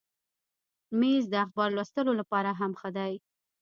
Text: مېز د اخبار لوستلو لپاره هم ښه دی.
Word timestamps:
مېز 0.99 1.23
د 1.31 1.35
اخبار 1.45 1.69
لوستلو 1.75 2.11
لپاره 2.19 2.49
هم 2.59 2.71
ښه 2.79 2.89
دی. 2.97 3.13